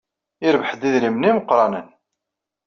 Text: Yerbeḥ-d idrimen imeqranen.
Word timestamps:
Yerbeḥ-d 0.43 0.81
idrimen 0.87 1.27
imeqranen. 1.29 1.87